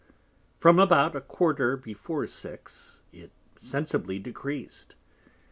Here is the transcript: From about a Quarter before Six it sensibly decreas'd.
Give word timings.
From 0.57 0.79
about 0.79 1.15
a 1.15 1.21
Quarter 1.21 1.77
before 1.77 2.25
Six 2.25 3.03
it 3.13 3.29
sensibly 3.59 4.17
decreas'd. 4.17 4.95